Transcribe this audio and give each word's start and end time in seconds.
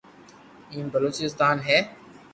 ايڪ 0.71 0.85
بلوچستان 0.93 1.55
ھي 1.67 1.77